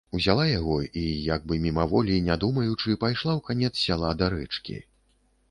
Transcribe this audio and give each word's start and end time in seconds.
Узяла 0.17 0.45
яго 0.59 0.77
і, 1.01 1.03
як 1.35 1.43
бы 1.51 1.59
мімаволі, 1.65 2.15
не 2.31 2.39
думаючы, 2.45 2.97
пайшла 3.05 3.29
ў 3.37 3.41
канец 3.51 3.71
сяла 3.85 4.17
да 4.25 4.33
рэчкі. 4.37 4.81